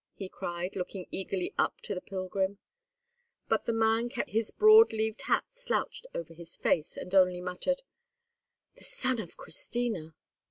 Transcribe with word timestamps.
he 0.15 0.27
cried, 0.27 0.75
looking 0.75 1.05
eagerly 1.11 1.53
up 1.59 1.79
to 1.79 1.93
the 1.93 2.01
pilgrim; 2.01 2.57
but 3.47 3.65
the 3.65 3.71
man 3.71 4.09
kept 4.09 4.31
his 4.31 4.49
broad 4.49 4.91
leaved 4.91 5.21
hat 5.27 5.45
slouched 5.51 6.07
over 6.15 6.33
his 6.33 6.57
face, 6.57 6.97
and 6.97 7.13
only 7.13 7.39
muttered, 7.39 7.83
"The 8.77 8.83
son 8.83 9.19
of 9.19 9.37
Christina!" 9.37 10.15